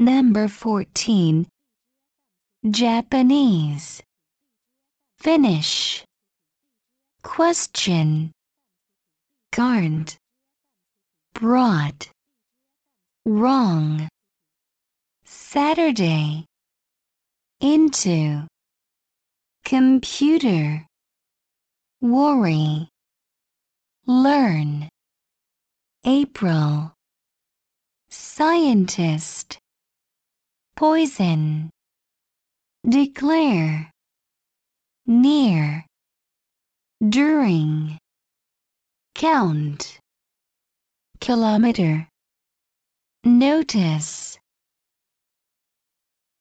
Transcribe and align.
Number 0.00 0.48
14. 0.48 1.46
Japanese. 2.70 4.02
Finish. 5.18 6.02
Question. 7.22 8.32
Garned. 9.50 10.16
Brought. 11.34 12.08
Wrong. 13.26 14.08
Saturday. 15.26 16.46
Into. 17.60 18.46
Computer. 19.66 20.86
Worry. 22.00 22.88
Learn. 24.06 24.88
April. 26.06 26.94
Scientist. 28.08 29.59
Poison. 30.80 31.68
Declare. 32.88 33.90
Near. 35.06 35.84
During. 37.06 37.98
Count. 39.14 39.98
Kilometer. 41.20 42.08
Notice. 43.24 44.29